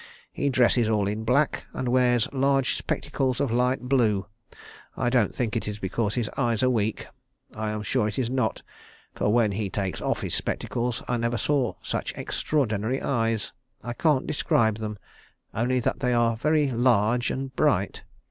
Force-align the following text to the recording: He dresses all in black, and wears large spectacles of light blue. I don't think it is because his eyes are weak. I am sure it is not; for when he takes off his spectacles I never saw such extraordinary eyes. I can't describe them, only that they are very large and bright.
He 0.33 0.49
dresses 0.49 0.89
all 0.89 1.07
in 1.07 1.23
black, 1.25 1.65
and 1.73 1.87
wears 1.87 2.27
large 2.33 2.75
spectacles 2.75 3.39
of 3.39 3.51
light 3.51 3.81
blue. 3.81 4.25
I 4.97 5.11
don't 5.11 5.35
think 5.35 5.55
it 5.55 5.67
is 5.67 5.77
because 5.77 6.15
his 6.15 6.27
eyes 6.35 6.63
are 6.63 6.71
weak. 6.71 7.05
I 7.53 7.69
am 7.69 7.83
sure 7.83 8.07
it 8.07 8.17
is 8.17 8.27
not; 8.27 8.63
for 9.13 9.31
when 9.31 9.51
he 9.51 9.69
takes 9.69 10.01
off 10.01 10.21
his 10.21 10.33
spectacles 10.33 11.03
I 11.07 11.17
never 11.17 11.37
saw 11.37 11.75
such 11.83 12.15
extraordinary 12.17 12.99
eyes. 12.99 13.53
I 13.83 13.93
can't 13.93 14.25
describe 14.25 14.77
them, 14.77 14.97
only 15.53 15.79
that 15.81 15.99
they 15.99 16.15
are 16.15 16.35
very 16.35 16.71
large 16.71 17.29
and 17.29 17.55
bright. 17.55 18.01